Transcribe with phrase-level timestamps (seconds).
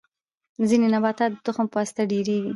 [0.69, 2.49] ځینې نباتات د تخم په واسطه ډیریږي